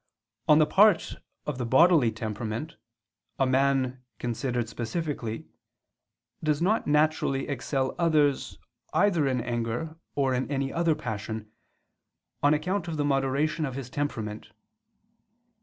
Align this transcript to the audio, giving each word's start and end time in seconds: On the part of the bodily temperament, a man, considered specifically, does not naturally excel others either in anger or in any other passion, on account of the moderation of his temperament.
On 0.47 0.57
the 0.57 0.65
part 0.65 1.17
of 1.45 1.59
the 1.59 1.65
bodily 1.67 2.11
temperament, 2.11 2.75
a 3.37 3.45
man, 3.45 4.01
considered 4.17 4.67
specifically, 4.67 5.45
does 6.43 6.59
not 6.59 6.87
naturally 6.87 7.47
excel 7.47 7.93
others 7.99 8.57
either 8.93 9.27
in 9.27 9.41
anger 9.41 9.99
or 10.15 10.33
in 10.33 10.49
any 10.49 10.73
other 10.73 10.95
passion, 10.95 11.51
on 12.41 12.55
account 12.55 12.87
of 12.87 12.97
the 12.97 13.05
moderation 13.05 13.63
of 13.63 13.75
his 13.75 13.91
temperament. 13.91 14.49